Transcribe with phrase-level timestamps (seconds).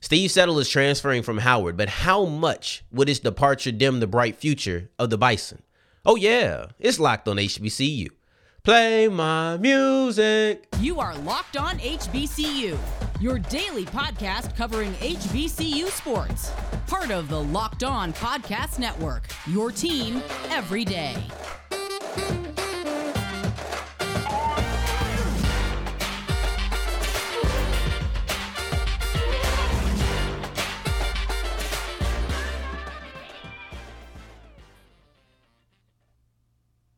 [0.00, 4.36] Steve Settle is transferring from Howard, but how much would his departure dim the bright
[4.36, 5.62] future of the Bison?
[6.04, 8.08] Oh, yeah, it's locked on HBCU.
[8.62, 10.66] Play my music.
[10.80, 12.76] You are Locked On HBCU,
[13.20, 16.52] your daily podcast covering HBCU sports.
[16.86, 21.16] Part of the Locked On Podcast Network, your team every day.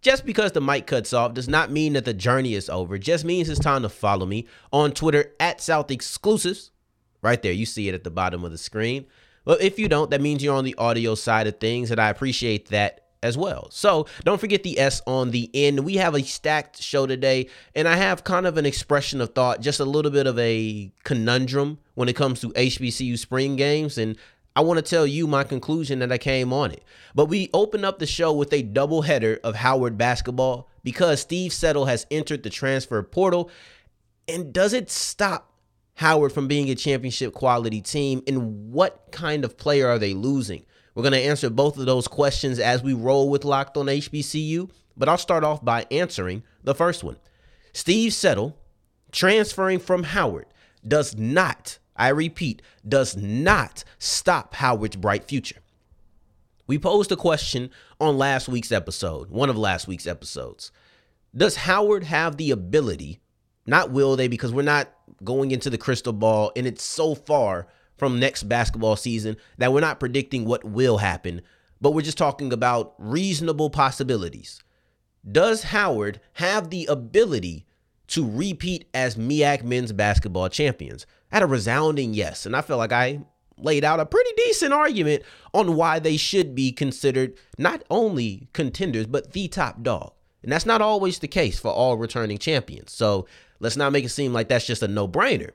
[0.00, 2.96] just because the mic cuts off does not mean that the journey is over.
[2.96, 6.70] It just means it's time to follow me on Twitter at South Exclusives.
[7.20, 9.06] Right there, you see it at the bottom of the screen.
[9.44, 12.10] Well, if you don't, that means you're on the audio side of things, and I
[12.10, 13.68] appreciate that as well.
[13.70, 15.80] So don't forget the S on the end.
[15.80, 19.60] We have a stacked show today, and I have kind of an expression of thought,
[19.60, 23.98] just a little bit of a conundrum when it comes to HBCU spring games.
[23.98, 24.16] And
[24.58, 26.82] I want to tell you my conclusion that I came on it.
[27.14, 31.52] But we open up the show with a double header of Howard basketball because Steve
[31.52, 33.52] Settle has entered the transfer portal.
[34.26, 35.52] And does it stop
[35.94, 38.20] Howard from being a championship quality team?
[38.26, 40.64] And what kind of player are they losing?
[40.96, 44.68] We're going to answer both of those questions as we roll with Locked on HBCU.
[44.96, 47.18] But I'll start off by answering the first one.
[47.72, 48.58] Steve Settle
[49.12, 50.46] transferring from Howard
[50.84, 55.56] does not I repeat, does not stop Howard's bright future.
[56.66, 60.70] We posed a question on last week's episode, one of last week's episodes.
[61.36, 63.20] Does Howard have the ability,
[63.66, 64.88] not will they, because we're not
[65.24, 67.66] going into the crystal ball and it's so far
[67.96, 71.42] from next basketball season that we're not predicting what will happen,
[71.80, 74.62] but we're just talking about reasonable possibilities.
[75.30, 77.66] Does Howard have the ability
[78.08, 81.06] to repeat as MEAC men's basketball champions?
[81.30, 82.46] At a resounding yes.
[82.46, 83.20] And I feel like I
[83.58, 89.06] laid out a pretty decent argument on why they should be considered not only contenders,
[89.06, 90.12] but the top dog.
[90.42, 92.92] And that's not always the case for all returning champions.
[92.92, 93.26] So
[93.60, 95.50] let's not make it seem like that's just a no brainer.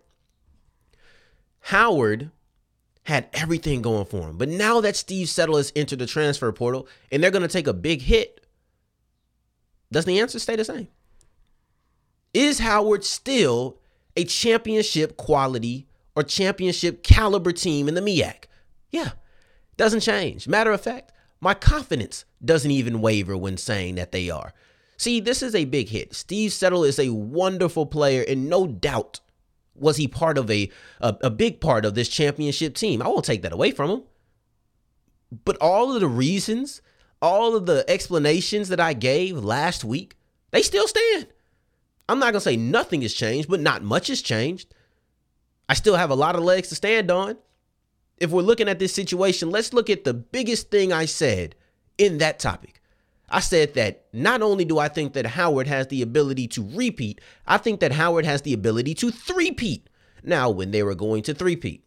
[1.61, 2.31] Howard
[3.03, 4.37] had everything going for him.
[4.37, 7.67] But now that Steve Settle has entered the transfer portal and they're going to take
[7.67, 8.45] a big hit,
[9.91, 10.87] does the answer stay the same?
[12.33, 13.79] Is Howard still
[14.15, 18.45] a championship quality or championship caliber team in the MEAC?
[18.91, 19.11] Yeah,
[19.77, 20.47] doesn't change.
[20.47, 24.53] Matter of fact, my confidence doesn't even waver when saying that they are.
[24.97, 26.13] See, this is a big hit.
[26.13, 29.19] Steve Settle is a wonderful player, and no doubt
[29.75, 30.69] was he part of a,
[31.01, 33.01] a, a big part of this championship team.
[33.01, 34.03] I won't take that away from him.
[35.45, 36.81] But all of the reasons,
[37.21, 40.15] all of the explanations that I gave last week,
[40.51, 41.27] they still stand.
[42.09, 44.73] I'm not going to say nothing has changed, but not much has changed.
[45.69, 47.37] I still have a lot of legs to stand on.
[48.17, 51.55] If we're looking at this situation, let's look at the biggest thing I said
[51.97, 52.81] in that topic.
[53.29, 57.19] I said that not only do I think that Howard has the ability to repeat,
[57.47, 59.89] I think that Howard has the ability to threepeat.
[60.23, 61.85] Now, when they were going to threepeat,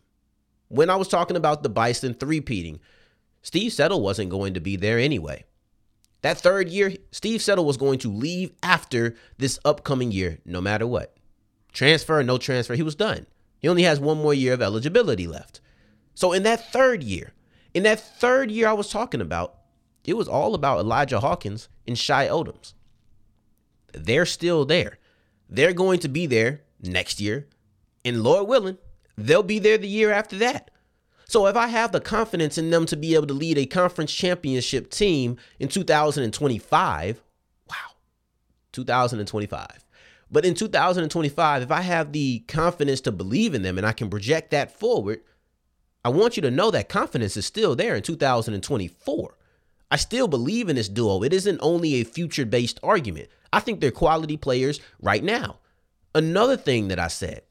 [0.68, 2.80] when I was talking about the Bison threepeating,
[3.42, 5.44] Steve Settle wasn't going to be there anyway.
[6.26, 10.84] That third year, Steve Settle was going to leave after this upcoming year, no matter
[10.84, 11.16] what.
[11.72, 13.28] Transfer, no transfer, he was done.
[13.60, 15.60] He only has one more year of eligibility left.
[16.14, 17.32] So in that third year,
[17.74, 19.54] in that third year I was talking about,
[20.04, 22.72] it was all about Elijah Hawkins and Shy Odums.
[23.92, 24.98] They're still there.
[25.48, 27.46] They're going to be there next year.
[28.04, 28.78] And Lord willing,
[29.16, 30.72] they'll be there the year after that.
[31.28, 34.12] So if I have the confidence in them to be able to lead a conference
[34.12, 37.22] championship team in 2025,
[37.68, 37.74] wow,
[38.72, 39.84] 2025.
[40.30, 44.08] But in 2025, if I have the confidence to believe in them and I can
[44.08, 45.20] project that forward,
[46.04, 49.36] I want you to know that confidence is still there in 2024.
[49.90, 51.24] I still believe in this duo.
[51.24, 53.28] It isn't only a future based argument.
[53.52, 55.58] I think they're quality players right now.
[56.14, 57.42] Another thing that I said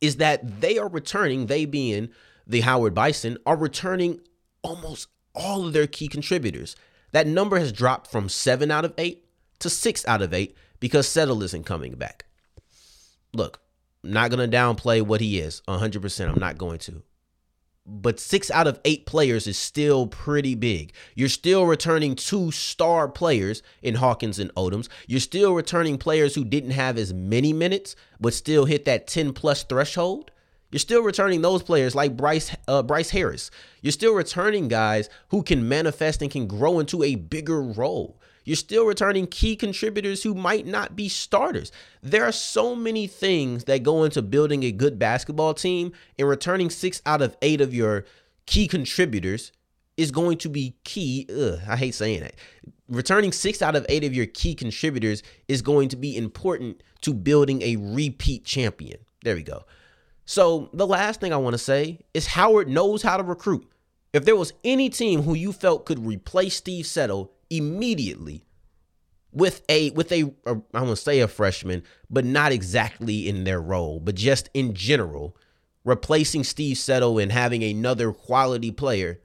[0.00, 2.10] is that they are returning, they being
[2.46, 4.20] the Howard Bison, are returning
[4.62, 6.76] almost all of their key contributors.
[7.12, 9.24] That number has dropped from seven out of eight
[9.60, 12.24] to six out of eight because Settle isn't coming back.
[13.32, 13.60] Look,
[14.04, 16.28] I'm not going to downplay what he is 100%.
[16.28, 17.02] I'm not going to.
[17.88, 20.92] but six out of eight players is still pretty big.
[21.14, 24.88] You're still returning two star players in Hawkins and Odums.
[25.06, 29.32] You're still returning players who didn't have as many minutes, but still hit that 10
[29.32, 30.32] plus threshold.
[30.76, 33.50] You're still returning those players like Bryce uh, Bryce Harris.
[33.80, 38.20] You're still returning guys who can manifest and can grow into a bigger role.
[38.44, 41.72] You're still returning key contributors who might not be starters.
[42.02, 46.68] There are so many things that go into building a good basketball team, and returning
[46.68, 48.04] six out of eight of your
[48.44, 49.52] key contributors
[49.96, 51.26] is going to be key.
[51.34, 52.34] Ugh, I hate saying that.
[52.86, 57.14] Returning six out of eight of your key contributors is going to be important to
[57.14, 58.98] building a repeat champion.
[59.24, 59.64] There we go.
[60.26, 63.70] So, the last thing I want to say is Howard knows how to recruit.
[64.12, 68.44] If there was any team who you felt could replace Steve Settle immediately
[69.32, 73.44] with a with a, a I want to say a freshman, but not exactly in
[73.44, 75.36] their role, but just in general,
[75.84, 79.20] replacing Steve Settle and having another quality player,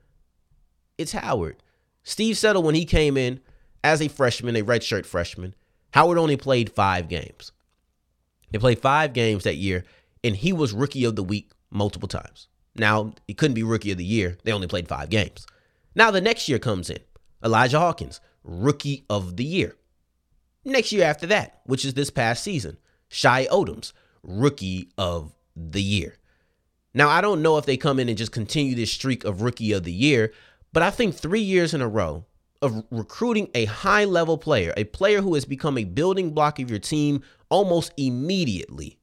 [0.99, 1.63] it's Howard.
[2.03, 3.39] Steve Settle when he came in
[3.83, 5.55] as a freshman, a redshirt freshman,
[5.93, 7.51] Howard only played 5 games.
[8.51, 9.83] He played 5 games that year
[10.23, 12.47] and he was rookie of the week multiple times.
[12.75, 14.37] Now, he couldn't be rookie of the year.
[14.43, 15.45] They only played 5 games.
[15.95, 16.99] Now the next year comes in.
[17.43, 19.75] Elijah Hawkins, rookie of the year.
[20.63, 22.77] Next year after that, which is this past season,
[23.09, 26.17] Shy Odums, rookie of the year.
[26.93, 29.71] Now, I don't know if they come in and just continue this streak of rookie
[29.71, 30.33] of the year,
[30.71, 32.25] but I think three years in a row
[32.61, 36.69] of recruiting a high level player, a player who has become a building block of
[36.69, 38.99] your team almost immediately.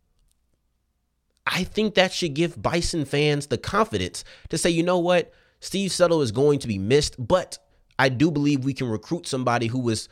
[1.49, 5.33] I think that should give Bison fans the confidence to say, you know what?
[5.61, 7.59] Steve Settle is going to be missed, but
[7.99, 10.09] I do believe we can recruit somebody who was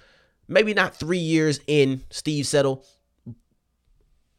[0.49, 2.85] maybe not three years in Steve Settle,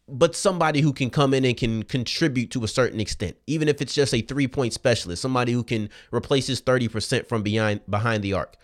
[0.10, 3.82] but somebody who can come in and can contribute to a certain extent, even if
[3.82, 8.24] it's just a three point specialist, somebody who can replace his 30% from behind behind
[8.24, 8.58] the arc.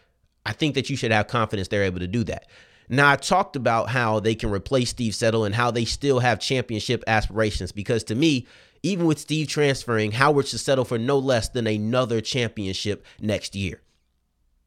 [0.46, 2.48] I think that you should have confidence they're able to do that.
[2.90, 6.40] Now, I talked about how they can replace Steve Settle and how they still have
[6.40, 8.48] championship aspirations because to me,
[8.84, 13.82] even with Steve transferring, Howard should settle for no less than another championship next year.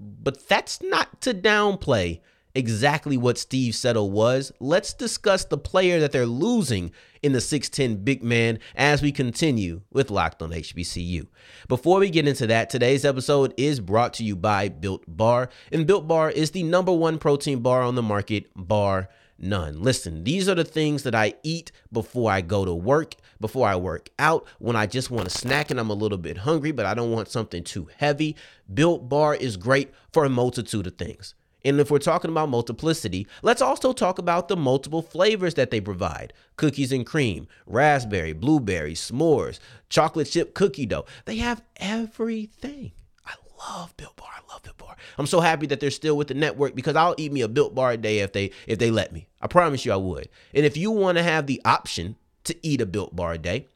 [0.00, 2.20] But that's not to downplay
[2.56, 4.50] exactly what Steve Settle was.
[4.58, 6.90] Let's discuss the player that they're losing
[7.22, 11.26] in the 6'10 big man as we continue with Locked on HBCU.
[11.68, 15.50] Before we get into that, today's episode is brought to you by Built Bar.
[15.70, 19.08] And Built Bar is the number one protein bar on the market, bar
[19.38, 19.82] none.
[19.82, 23.76] Listen, these are the things that I eat before I go to work, before I
[23.76, 26.86] work out, when I just want a snack and I'm a little bit hungry, but
[26.86, 28.34] I don't want something too heavy.
[28.72, 31.34] Built Bar is great for a multitude of things.
[31.66, 35.80] And if we're talking about multiplicity, let's also talk about the multiple flavors that they
[35.80, 39.58] provide cookies and cream, raspberry, blueberry, s'mores,
[39.88, 41.06] chocolate chip cookie dough.
[41.24, 42.92] They have everything.
[43.26, 44.28] I love Built Bar.
[44.32, 44.96] I love Built Bar.
[45.18, 47.74] I'm so happy that they're still with the network because I'll eat me a Built
[47.74, 49.26] Bar a day if they if they let me.
[49.42, 50.28] I promise you I would.
[50.54, 52.14] And if you want to have the option
[52.44, 53.66] to eat a Built Bar a day,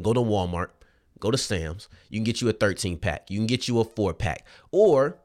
[0.00, 0.68] go to Walmart,
[1.18, 1.88] go to Sam's.
[2.08, 3.32] You can get you a 13 pack.
[3.32, 4.46] You can get you a 4 pack.
[4.70, 5.18] Or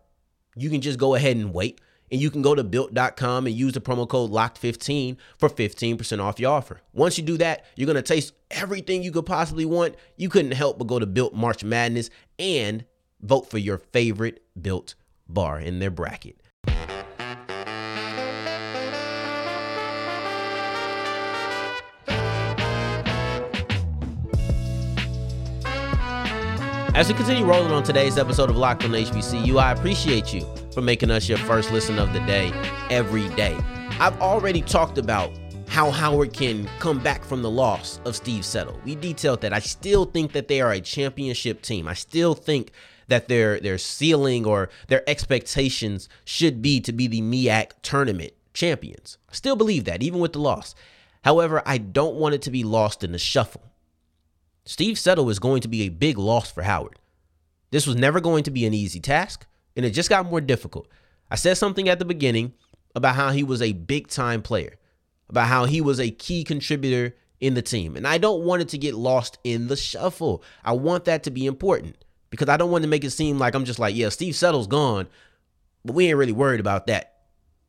[0.56, 1.80] you can just go ahead and wait
[2.12, 6.40] and you can go to built.com and use the promo code locked15 for 15% off
[6.40, 6.82] your offer.
[6.94, 9.96] Once you do that, you're going to taste everything you could possibly want.
[10.18, 12.86] You couldn't help but go to Built March Madness and
[13.22, 14.96] vote for your favorite Built
[15.28, 16.40] bar in their bracket.
[26.96, 30.80] As we continue rolling on today's episode of Locked on HBCU, I appreciate you for
[30.80, 32.54] making us your first listen of the day
[32.90, 33.54] every day.
[34.00, 35.30] I've already talked about
[35.68, 38.80] how Howard can come back from the loss of Steve Settle.
[38.86, 39.52] We detailed that.
[39.52, 41.86] I still think that they are a championship team.
[41.86, 42.72] I still think
[43.10, 49.18] that their their ceiling or their expectations should be to be the MEAC tournament champions.
[49.30, 50.76] I still believe that, even with the loss.
[51.26, 53.64] However, I don't want it to be lost in the shuffle.
[54.66, 56.98] Steve Settle is going to be a big loss for Howard.
[57.72, 59.46] This was never going to be an easy task,
[59.76, 60.88] and it just got more difficult.
[61.30, 62.54] I said something at the beginning
[62.96, 64.78] about how he was a big time player,
[65.30, 67.96] about how he was a key contributor in the team.
[67.96, 70.44] And I don't want it to get lost in the shuffle.
[70.64, 73.54] I want that to be important because I don't want to make it seem like
[73.54, 75.08] I'm just like, yeah, Steve Settle's gone,
[75.84, 77.14] but we ain't really worried about that.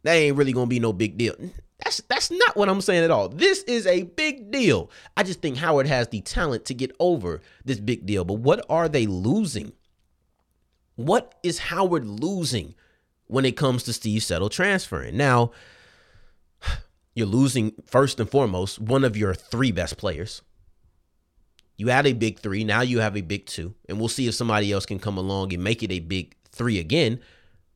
[0.03, 1.35] That ain't really going to be no big deal.
[1.83, 3.29] That's that's not what I'm saying at all.
[3.29, 4.91] This is a big deal.
[5.17, 8.25] I just think Howard has the talent to get over this big deal.
[8.25, 9.73] But what are they losing?
[10.95, 12.75] What is Howard losing
[13.27, 15.17] when it comes to Steve Settle transferring?
[15.17, 15.53] Now,
[17.15, 20.41] you're losing first and foremost one of your three best players.
[21.77, 22.65] You had a big three.
[22.65, 23.75] Now you have a big two.
[23.89, 26.79] And we'll see if somebody else can come along and make it a big three
[26.79, 27.21] again.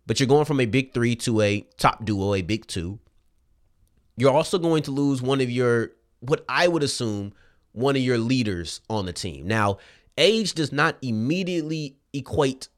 [0.07, 2.99] But you're going from a big three to a top duo, a big two.
[4.21, 7.33] You're also going to lose one of your, what I would assume,
[7.73, 9.47] one of your leaders on the team.
[9.47, 9.79] Now,
[10.19, 12.69] age does not immediately equate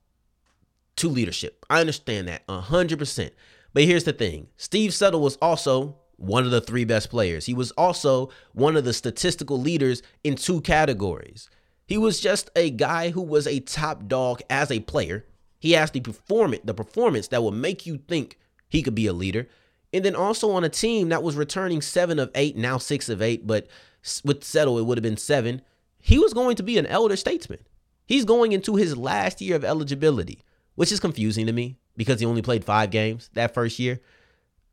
[0.96, 1.66] to leadership.
[1.68, 3.30] I understand that 100%.
[3.75, 7.46] But here's the thing Steve Settle was also one of the three best players.
[7.46, 11.50] He was also one of the statistical leaders in two categories.
[11.87, 15.26] He was just a guy who was a top dog as a player.
[15.58, 19.12] He has the performance, the performance that will make you think he could be a
[19.12, 19.49] leader.
[19.92, 23.20] And then also on a team that was returning seven of eight, now six of
[23.20, 23.68] eight, but
[24.25, 25.62] with Settle, it would have been seven.
[25.99, 27.61] He was going to be an elder statesman.
[28.06, 30.42] He's going into his last year of eligibility,
[30.75, 34.00] which is confusing to me because he only played five games that first year.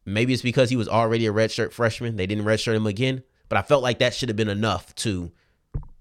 [0.05, 2.15] Maybe it's because he was already a redshirt freshman.
[2.15, 3.23] They didn't redshirt him again.
[3.49, 5.31] But I felt like that should have been enough to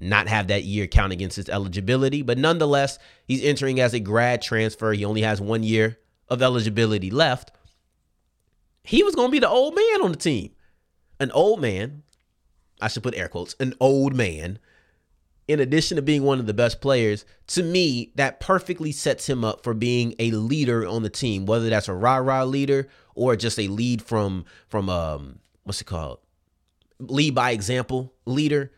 [0.00, 2.22] not have that year count against his eligibility.
[2.22, 4.92] But nonetheless, he's entering as a grad transfer.
[4.92, 5.98] He only has one year
[6.28, 7.52] of eligibility left.
[8.84, 10.52] He was going to be the old man on the team.
[11.20, 12.02] An old man,
[12.80, 14.58] I should put air quotes, an old man
[15.48, 19.44] in addition to being one of the best players, to me, that perfectly sets him
[19.44, 23.58] up for being a leader on the team, whether that's a rah-rah leader or just
[23.58, 26.18] a lead from from um what's it called?
[27.00, 28.72] Lead by example leader.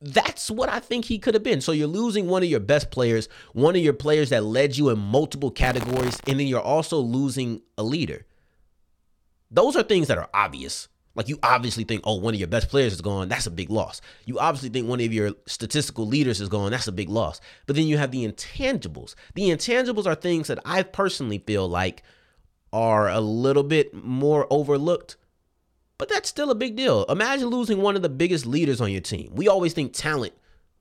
[0.00, 1.60] That's what I think he could have been.
[1.60, 4.90] So you're losing one of your best players, one of your players that led you
[4.90, 8.26] in multiple categories, and then you're also losing a leader.
[9.52, 10.88] Those are things that are obvious.
[11.14, 13.28] Like you obviously think, oh, one of your best players is gone.
[13.28, 14.00] That's a big loss.
[14.24, 16.70] You obviously think one of your statistical leaders is gone.
[16.70, 17.40] That's a big loss.
[17.66, 19.14] But then you have the intangibles.
[19.34, 22.02] The intangibles are things that I personally feel like
[22.72, 25.18] are a little bit more overlooked.
[25.98, 27.04] But that's still a big deal.
[27.04, 29.32] Imagine losing one of the biggest leaders on your team.
[29.34, 30.32] We always think talent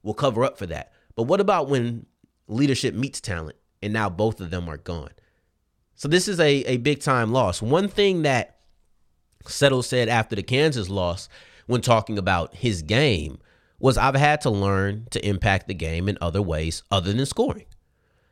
[0.02, 0.94] will cover up for that.
[1.16, 2.06] But what about when
[2.48, 5.12] leadership meets talent and now both of them are gone?
[5.96, 7.62] So this is a, a big time loss.
[7.62, 8.61] One thing that
[9.48, 11.30] Settle said after the Kansas loss
[11.68, 13.40] when talking about his game
[13.80, 17.66] was I've had to learn to impact the game in other ways other than scoring.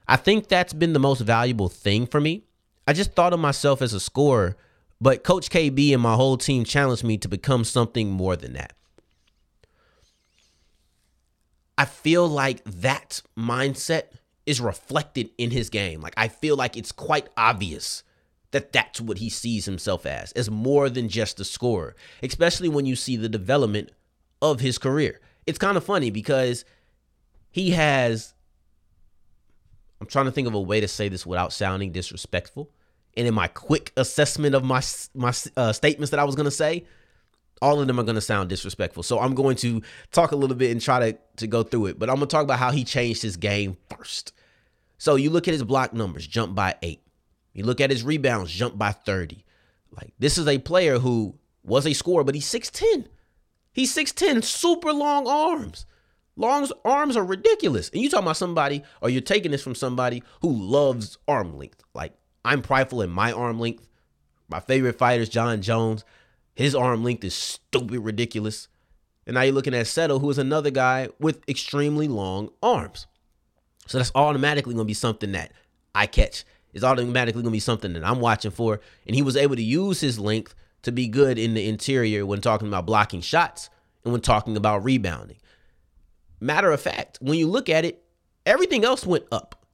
[0.07, 2.43] I think that's been the most valuable thing for me.
[2.87, 4.57] I just thought of myself as a scorer,
[4.99, 8.73] but Coach KB and my whole team challenged me to become something more than that.
[11.77, 14.03] I feel like that mindset
[14.45, 16.01] is reflected in his game.
[16.01, 18.03] Like I feel like it's quite obvious
[18.51, 22.85] that that's what he sees himself as, as more than just a scorer, especially when
[22.85, 23.91] you see the development
[24.41, 25.19] of his career.
[25.45, 26.65] It's kind of funny because
[27.51, 28.33] he has
[30.01, 32.71] I'm trying to think of a way to say this without sounding disrespectful.
[33.17, 34.81] And in my quick assessment of my
[35.13, 36.85] my uh, statements that I was going to say,
[37.61, 39.03] all of them are going to sound disrespectful.
[39.03, 41.99] So I'm going to talk a little bit and try to to go through it.
[41.99, 44.33] But I'm going to talk about how he changed his game first.
[44.97, 47.01] So you look at his block numbers, jump by 8.
[47.53, 49.43] You look at his rebounds, jump by 30.
[49.91, 53.07] Like this is a player who was a scorer, but he's 6'10.
[53.73, 55.85] He's 6'10, super long arms.
[56.35, 57.89] Long arms are ridiculous.
[57.89, 61.83] And you talking about somebody, or you're taking this from somebody who loves arm length.
[61.93, 62.13] Like
[62.45, 63.87] I'm prideful in my arm length.
[64.47, 66.03] My favorite fighter is Jon Jones.
[66.55, 68.67] His arm length is stupid ridiculous.
[69.27, 73.05] And now you're looking at Settle, who is another guy with extremely long arms.
[73.85, 75.51] So that's automatically going to be something that
[75.93, 78.79] I catch is automatically going to be something that I'm watching for.
[79.07, 82.41] And he was able to use his length to be good in the interior when
[82.41, 83.69] talking about blocking shots
[84.03, 85.37] and when talking about rebounding.
[86.39, 88.03] Matter of fact, when you look at it,
[88.45, 89.65] everything else went up.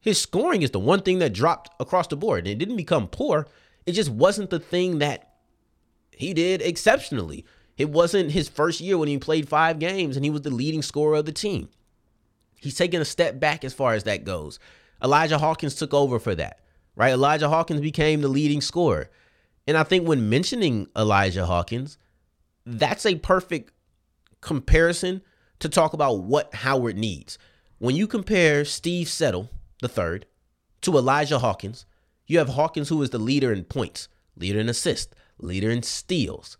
[0.00, 2.40] His scoring is the one thing that dropped across the board.
[2.40, 3.46] And it didn't become poor,
[3.86, 5.32] it just wasn't the thing that
[6.10, 7.44] he did exceptionally.
[7.76, 10.82] It wasn't his first year when he played five games and he was the leading
[10.82, 11.68] scorer of the team.
[12.60, 14.60] He's taken a step back as far as that goes.
[15.02, 16.60] Elijah Hawkins took over for that,
[16.94, 17.12] right?
[17.12, 19.10] Elijah Hawkins became the leading scorer.
[19.66, 21.98] And I think when mentioning Elijah Hawkins,
[22.64, 23.72] that's a perfect
[24.40, 25.22] comparison
[25.60, 27.38] to talk about what Howard needs.
[27.78, 30.26] When you compare Steve Settle, the third,
[30.82, 31.86] to Elijah Hawkins,
[32.26, 36.56] you have Hawkins who is the leader in points, leader in assists, leader in steals.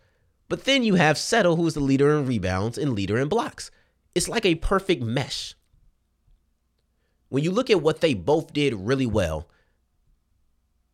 [0.49, 3.71] But then you have Settle who is the leader in rebounds and leader in blocks.
[4.15, 5.55] It's like a perfect mesh
[7.33, 9.49] when you look at what they both did really well,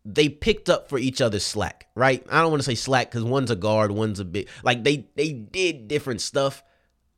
[0.05, 2.25] they picked up for each other's slack, right?
[2.31, 5.09] I don't want to say slack because one's a guard, one's a bit like they
[5.17, 6.63] they did different stuff,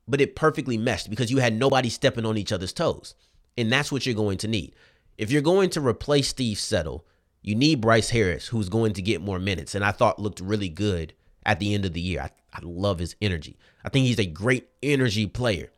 [0.09, 3.15] but it perfectly meshed because you had nobody stepping on each other's toes.
[3.59, 4.75] And that's what you're going to need.
[5.19, 7.05] If you're going to replace Steve Settle,
[7.43, 9.75] you need Bryce Harris, who's going to get more minutes.
[9.75, 11.13] And I thought looked really good
[11.45, 12.23] at the end of the year.
[12.23, 13.59] I, I love his energy.
[13.85, 15.71] I think he's a great energy player.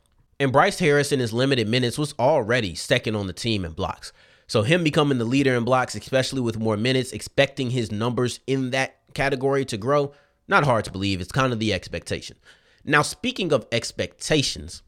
[0.42, 4.12] And Bryce Harris in his limited minutes was already second on the team in blocks.
[4.48, 8.70] So him becoming the leader in blocks, especially with more minutes, expecting his numbers in
[8.70, 10.12] that category to grow,
[10.48, 11.20] not hard to believe.
[11.20, 12.38] It's kind of the expectation.
[12.84, 14.82] Now, speaking of expectations,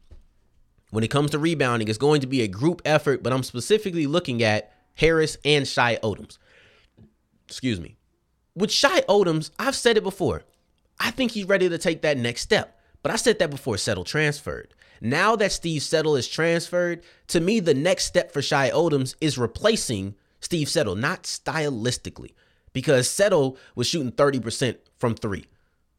[0.91, 4.09] when it comes to rebounding, it's going to be a group effort, but I'm specifically
[4.09, 6.37] looking at Harris and Shy Odums.
[7.47, 7.97] Excuse me.
[8.57, 10.43] With Shy Odums, I've said it before.
[10.99, 12.81] I think he's ready to take that next step.
[13.05, 14.75] But I said that before Settle transferred.
[15.01, 19.39] Now that Steve Settle is transferred, to me, the next step for Shy Odums is
[19.39, 22.33] replacing Steve Settle, not stylistically,
[22.73, 25.47] because Settle was shooting 30% from three.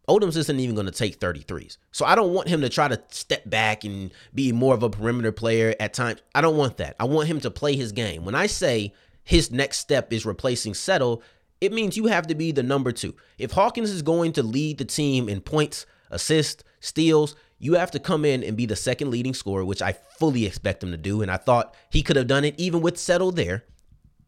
[0.07, 1.77] Odums isn't even going to take 33s.
[1.91, 4.89] So I don't want him to try to step back and be more of a
[4.89, 6.21] perimeter player at times.
[6.35, 6.95] I don't want that.
[6.99, 8.23] I want him to play his game.
[8.23, 11.23] When I say his next step is replacing Settle,
[11.59, 13.15] it means you have to be the number two.
[13.37, 17.35] If Hawkins is going to lead the team in points, assists, steals,
[17.65, 20.83] you have to come in and be the second leading scorer, which I fully expect
[20.83, 21.23] him to do.
[21.23, 23.63] And I thought he could have done it even with Settle there.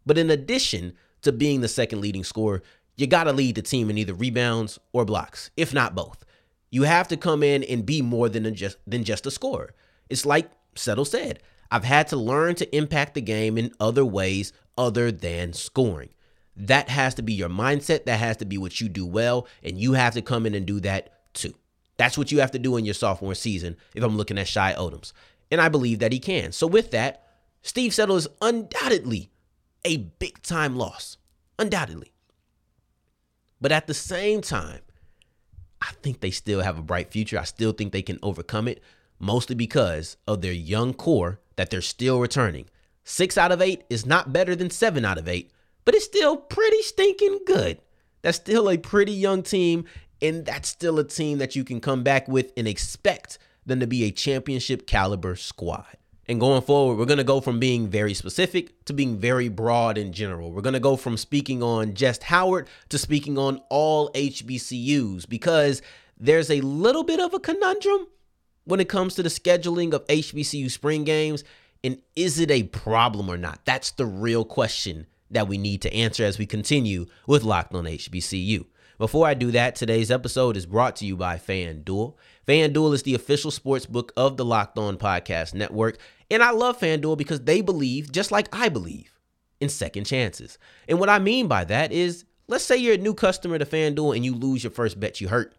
[0.07, 2.63] But in addition to being the second leading scorer,
[2.95, 6.25] you got to lead the team in either rebounds or blocks, if not both.
[6.71, 9.75] You have to come in and be more than just than just a scorer.
[10.09, 14.51] It's like Settle said, I've had to learn to impact the game in other ways
[14.79, 16.09] other than scoring.
[16.55, 18.05] That has to be your mindset.
[18.05, 20.65] That has to be what you do well, and you have to come in and
[20.65, 21.53] do that too.
[21.97, 24.73] That's what you have to do in your sophomore season if I'm looking at Shy
[24.77, 25.13] Odums.
[25.51, 26.51] And I believe that he can.
[26.51, 27.23] So with that,
[27.61, 29.29] Steve Settle is undoubtedly
[29.83, 31.17] a big time loss.
[31.59, 32.11] Undoubtedly.
[33.59, 34.81] But at the same time,
[35.81, 37.39] I think they still have a bright future.
[37.39, 38.81] I still think they can overcome it,
[39.19, 42.65] mostly because of their young core that they're still returning.
[43.03, 45.51] Six out of eight is not better than seven out of eight,
[45.85, 47.79] but it's still pretty stinking good.
[48.21, 49.85] That's still a pretty young team,
[50.21, 53.87] and that's still a team that you can come back with and expect them to
[53.87, 55.97] be a championship caliber squad.
[56.29, 59.97] And going forward, we're going to go from being very specific to being very broad
[59.97, 60.51] in general.
[60.51, 65.81] We're going to go from speaking on just Howard to speaking on all HBCUs because
[66.19, 68.07] there's a little bit of a conundrum
[68.65, 71.45] when it comes to the scheduling of HBCU spring games.
[71.81, 73.61] And is it a problem or not?
[73.63, 77.85] That's the real question that we need to answer as we continue with Locked on
[77.85, 78.65] HBCU.
[78.97, 82.15] Before I do that, today's episode is brought to you by FanDuel.
[82.47, 85.99] FanDuel is the official sports book of the Locked On Podcast Network.
[86.31, 89.19] And I love FanDuel because they believe, just like I believe,
[89.61, 90.57] in second chances.
[90.87, 94.15] And what I mean by that is, let's say you're a new customer to FanDuel
[94.15, 95.55] and you lose your first bet, you hurt.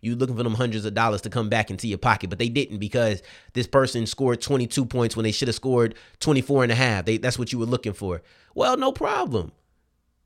[0.00, 2.48] You looking for them hundreds of dollars to come back into your pocket, but they
[2.48, 3.20] didn't because
[3.52, 7.04] this person scored 22 points when they should have scored 24 and a half.
[7.04, 8.22] They, that's what you were looking for.
[8.54, 9.50] Well, no problem.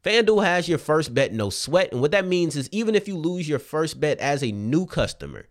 [0.05, 1.91] FanDuel has your first bet no sweat.
[1.91, 4.85] And what that means is even if you lose your first bet as a new
[4.85, 5.47] customer,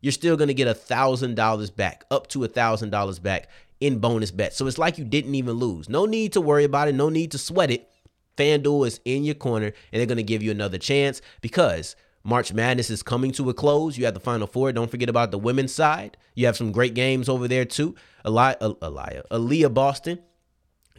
[0.00, 3.48] you're still going to get $1,000 back, up to $1,000 back
[3.80, 4.56] in bonus bets.
[4.56, 5.90] So it's like you didn't even lose.
[5.90, 6.94] No need to worry about it.
[6.94, 7.90] No need to sweat it.
[8.38, 11.94] FanDuel is in your corner and they're going to give you another chance because
[12.24, 13.98] March Madness is coming to a close.
[13.98, 14.72] You have the Final Four.
[14.72, 16.16] Don't forget about the women's side.
[16.34, 17.94] You have some great games over there too.
[18.26, 20.20] Eli- Elia, Aliyah Boston,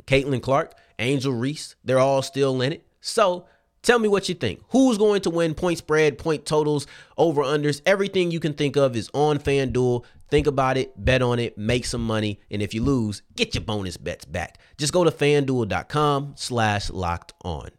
[0.05, 1.75] Caitlin Clark, Angel Reese.
[1.83, 2.85] They're all still in it.
[3.01, 3.45] So
[3.81, 4.61] tell me what you think.
[4.69, 7.81] Who's going to win point spread, point totals, over unders?
[7.85, 10.03] Everything you can think of is on FanDuel.
[10.29, 13.63] Think about it, bet on it, make some money, and if you lose, get your
[13.63, 14.59] bonus bets back.
[14.77, 17.69] Just go to fanduel.com slash locked on.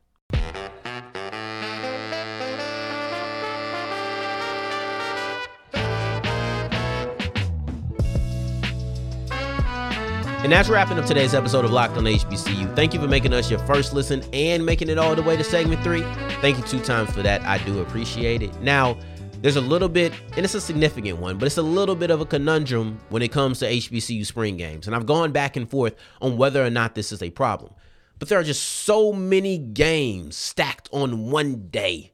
[10.42, 12.74] And that's wrapping up today's episode of Locked on HBCU.
[12.74, 15.44] Thank you for making us your first listen and making it all the way to
[15.44, 16.00] segment three.
[16.40, 17.42] Thank you two times for that.
[17.42, 18.59] I do appreciate it.
[18.62, 18.96] Now,
[19.42, 22.22] there's a little bit, and it's a significant one, but it's a little bit of
[22.22, 24.87] a conundrum when it comes to HBCU spring games.
[24.87, 27.74] And I've gone back and forth on whether or not this is a problem.
[28.18, 32.12] But there are just so many games stacked on one day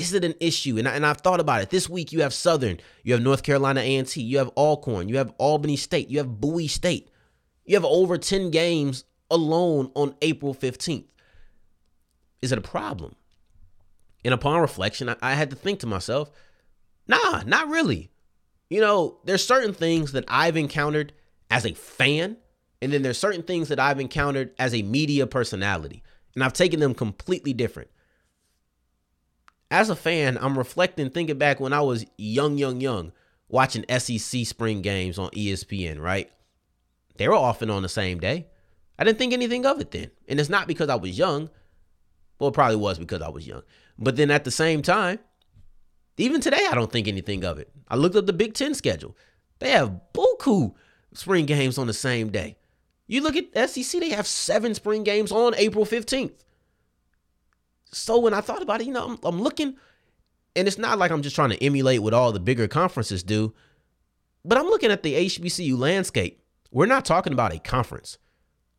[0.00, 0.78] is it an issue?
[0.78, 1.70] And, I, and I've thought about it.
[1.70, 5.34] This week you have Southern, you have North Carolina A&T, you have Alcorn, you have
[5.38, 7.10] Albany State, you have Bowie State.
[7.66, 11.04] You have over 10 games alone on April 15th.
[12.42, 13.14] Is it a problem?
[14.24, 16.30] And upon reflection, I, I had to think to myself,
[17.06, 18.10] nah, not really.
[18.70, 21.12] You know, there's certain things that I've encountered
[21.50, 22.38] as a fan,
[22.80, 26.02] and then there's certain things that I've encountered as a media personality.
[26.34, 27.90] And I've taken them completely different
[29.70, 33.12] as a fan, I'm reflecting, thinking back when I was young, young, young,
[33.48, 36.30] watching SEC spring games on ESPN, right?
[37.16, 38.46] They were often on the same day.
[38.98, 40.10] I didn't think anything of it then.
[40.28, 41.50] And it's not because I was young.
[42.38, 43.62] Well, it probably was because I was young.
[43.98, 45.18] But then at the same time,
[46.16, 47.70] even today, I don't think anything of it.
[47.88, 49.16] I looked up the Big Ten schedule.
[49.58, 50.74] They have buku
[51.14, 52.56] spring games on the same day.
[53.06, 56.32] You look at SEC, they have seven spring games on April 15th.
[57.92, 59.76] So when I thought about it, you know, I'm, I'm looking,
[60.54, 63.54] and it's not like I'm just trying to emulate what all the bigger conferences do,
[64.44, 66.42] but I'm looking at the HBCU landscape.
[66.70, 68.18] We're not talking about a conference.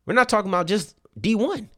[0.06, 1.68] We're not talking about just D1.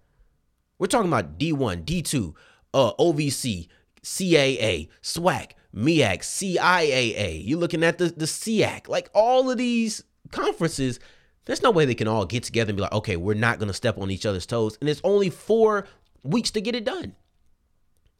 [0.78, 2.34] We're talking about D1, D2,
[2.72, 3.68] uh, OVC,
[4.02, 7.46] CAA, SWAC, MEAC, CIAA.
[7.46, 8.88] You're looking at the, the SIAC.
[8.88, 11.00] Like all of these conferences,
[11.44, 13.68] there's no way they can all get together and be like, okay, we're not going
[13.68, 14.78] to step on each other's toes.
[14.80, 15.86] And it's only four
[16.22, 17.14] weeks to get it done.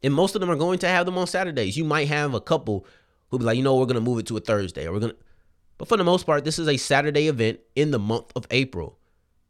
[0.05, 1.77] And most of them are going to have them on Saturdays.
[1.77, 2.87] You might have a couple
[3.29, 5.01] who'll be like, you know, we're going to move it to a Thursday or we're
[5.01, 5.19] going to.
[5.79, 8.99] But for the most part, this is a Saturday event in the month of April.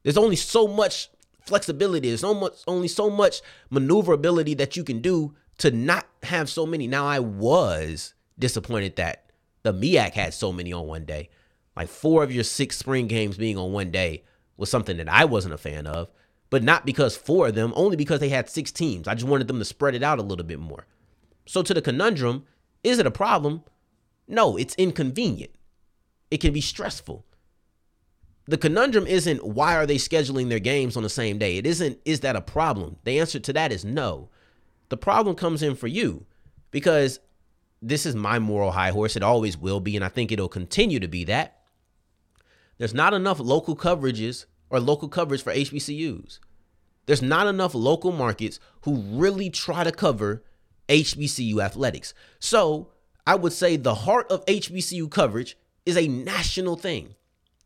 [0.05, 1.11] There's only so much
[1.45, 2.09] flexibility.
[2.09, 6.87] There's only so much maneuverability that you can do to not have so many.
[6.87, 9.31] Now, I was disappointed that
[9.65, 11.31] the MEAC had so many on one day.
[11.77, 14.25] Like four of your six spring games being on one day
[14.57, 16.11] was something that I wasn't a fan of,
[16.51, 19.09] but not because four of them, only because they had six teams.
[19.09, 20.87] I just wanted them to spread it out a little bit more.
[21.47, 22.45] So, to the conundrum,
[22.83, 23.65] is it a problem?
[24.27, 25.53] No, it's inconvenient.
[26.31, 27.25] It can be stressful.
[28.47, 31.57] The conundrum isn't why are they scheduling their games on the same day?
[31.57, 32.97] It isn't, is that a problem?
[33.05, 34.29] The answer to that is no.
[34.91, 36.27] The problem comes in for you
[36.71, 37.21] because
[37.81, 39.17] this is my moral high horse.
[39.17, 41.61] It always will be, and I think it'll continue to be that.
[42.79, 46.41] There's not enough local coverages or local coverage for HBCUs.
[47.07, 50.43] There's not enough local markets who really try to cover
[50.89, 52.13] HBCU athletics.
[52.41, 52.89] So
[53.25, 55.57] I would say the heart of HBCU coverage
[55.87, 57.15] is a national thing.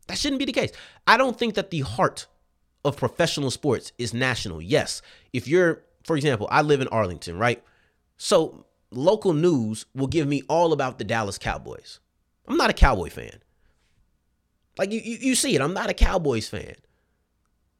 [0.07, 0.71] That shouldn't be the case.
[1.07, 2.27] I don't think that the heart
[2.85, 4.61] of professional sports is national.
[4.61, 5.01] Yes,
[5.33, 7.63] if you're, for example, I live in Arlington, right?
[8.17, 11.99] So local news will give me all about the Dallas Cowboys.
[12.47, 13.39] I'm not a Cowboy fan.
[14.77, 15.61] Like you, you, you see it.
[15.61, 16.75] I'm not a Cowboys fan.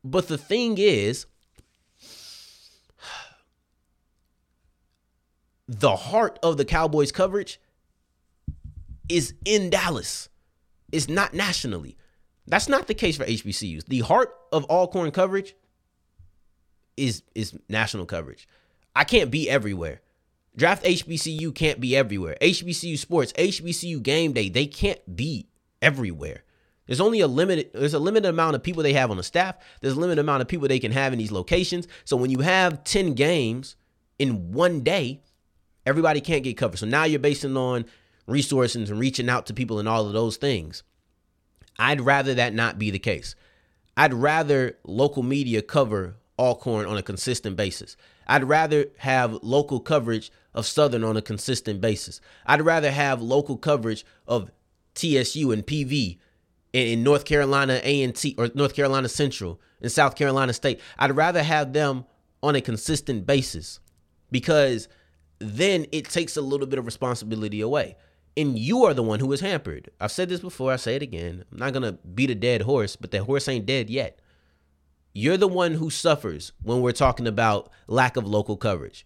[0.04, 1.26] But the thing is,
[5.68, 7.60] the heart of the Cowboys coverage
[9.08, 10.30] is in Dallas.
[10.92, 11.98] It's not nationally.
[12.48, 13.86] That's not the case for HBCUs.
[13.86, 15.56] The heart of Alcorn coverage
[16.98, 18.48] is is national coverage.
[18.96, 20.02] I can't be everywhere.
[20.56, 22.38] Draft HBCU can't be everywhere.
[22.42, 25.48] HBCU sports, HBCU game day, they can't be
[25.82, 26.44] everywhere.
[26.90, 29.58] There's only a limited there's a limited amount of people they have on the staff.
[29.80, 31.88] There's a limited amount of people they can have in these locations.
[32.04, 33.76] So when you have 10 games
[34.18, 35.22] in one day,
[35.86, 36.78] everybody can't get covered.
[36.78, 37.86] So now you're basing on
[38.26, 40.82] resources and reaching out to people and all of those things.
[41.78, 43.36] I'd rather that not be the case.
[43.96, 47.98] I'd rather local media cover Alcorn on a consistent basis.
[48.26, 52.20] I'd rather have local coverage of Southern on a consistent basis.
[52.48, 54.50] I'd rather have local coverage of
[54.96, 56.18] TSU and PV
[56.74, 60.80] in, North Carolina A&T or North Carolina Central and South Carolina State.
[60.98, 62.06] I'd rather have them
[62.42, 63.80] on a consistent basis
[64.32, 64.88] because
[65.40, 67.96] then it takes a little bit of responsibility away.
[68.38, 69.90] And you are the one who is hampered.
[70.00, 71.44] I've said this before, I say it again.
[71.52, 74.20] I'm not going to beat a dead horse, but that horse ain't dead yet.
[75.14, 79.06] You're the one who suffers when we're talking about lack of local coverage.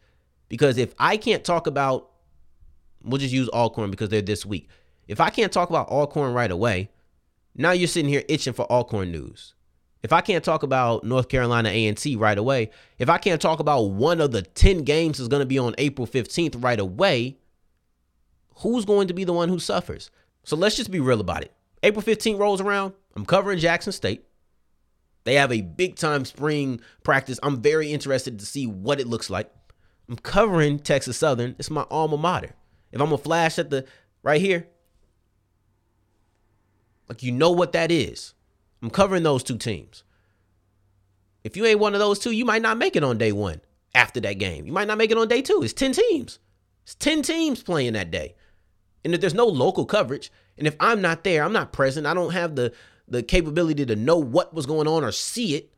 [0.50, 2.12] Because if I can't talk about,
[3.02, 4.70] we'll just use Alcorn because they're this week.
[5.08, 6.90] If I can't talk about Alcorn right away,
[7.56, 9.54] now you're sitting here itching for Alcorn news.
[10.02, 13.84] If I can't talk about North Carolina A&T right away, if I can't talk about
[13.84, 17.38] one of the 10 games is going to be on April 15th right away,
[18.58, 20.12] who's going to be the one who suffers?
[20.44, 21.54] So let's just be real about it.
[21.84, 24.26] April 15th rolls around, I'm covering Jackson State.
[25.24, 27.40] They have a big time spring practice.
[27.42, 29.50] I'm very interested to see what it looks like.
[30.10, 31.56] I'm covering Texas Southern.
[31.60, 32.56] It's my alma mater.
[32.92, 33.86] If I'm a flash at the
[34.22, 34.68] right here,
[37.10, 38.34] like you know what that is.
[38.82, 40.04] I'm covering those two teams.
[41.44, 43.62] If you ain't one of those two, you might not make it on day one
[43.94, 44.66] after that game.
[44.66, 45.62] You might not make it on day two.
[45.64, 46.40] It's 10 teams.
[46.84, 48.36] It's 10 teams playing that day.
[49.04, 52.14] And if there's no local coverage, and if I'm not there, I'm not present, I
[52.14, 52.74] don't have the
[53.08, 55.74] the capability to know what was going on or see it.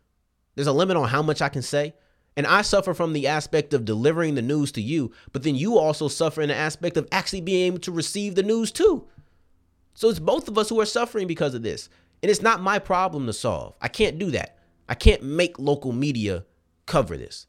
[0.54, 1.96] There's a limit on how much I can say.
[2.38, 5.78] And I suffer from the aspect of delivering the news to you, but then you
[5.78, 9.08] also suffer in the aspect of actually being able to receive the news too.
[9.96, 11.90] So it's both of us who are suffering because of this.
[12.22, 13.76] And it's not my problem to solve.
[13.82, 14.60] I can't do that.
[14.88, 16.46] I can't make local media
[16.86, 17.48] cover this.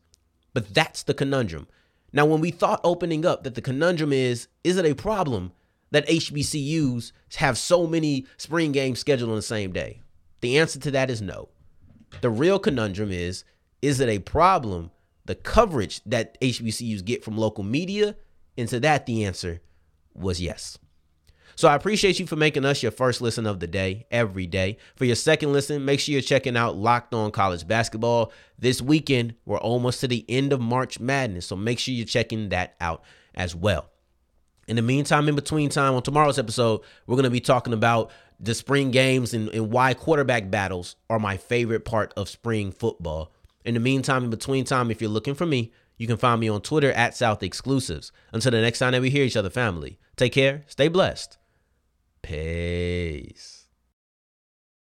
[0.54, 1.68] But that's the conundrum.
[2.12, 5.52] Now, when we thought opening up that the conundrum is is it a problem
[5.90, 10.00] that HBCUs have so many spring games scheduled on the same day?
[10.40, 11.48] The answer to that is no.
[12.22, 13.44] The real conundrum is
[13.82, 14.90] is it a problem
[15.26, 18.16] the coverage that HBCUs get from local media?
[18.56, 19.60] And to that, the answer
[20.14, 20.78] was yes.
[21.56, 24.76] So I appreciate you for making us your first listen of the day every day.
[24.94, 28.30] For your second listen, make sure you're checking out Locked On College Basketball.
[28.58, 32.50] This weekend, we're almost to the end of March Madness, so make sure you're checking
[32.50, 33.02] that out
[33.34, 33.88] as well.
[34.68, 38.10] In the meantime, in between time, on tomorrow's episode, we're going to be talking about
[38.38, 43.32] the spring games and, and why quarterback battles are my favorite part of spring football.
[43.64, 46.50] In the meantime, in between time, if you're looking for me, you can find me
[46.50, 48.12] on Twitter at South Exclusives.
[48.30, 51.38] Until the next time that we hear each other, family, take care, stay blessed.
[52.26, 53.65] Peace.